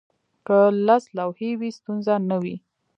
[0.45, 0.57] که
[0.87, 2.55] لس لوحې وي، ستونزه نه وي.